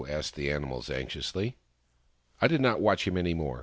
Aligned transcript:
"asked 0.09 0.33
the 0.33 0.51
animals 0.51 0.89
anxiously." 0.89 1.55
I 2.41 2.47
did 2.47 2.59
not 2.59 2.81
watch 2.81 3.05
him 3.05 3.17
any 3.17 3.35
more. 3.35 3.59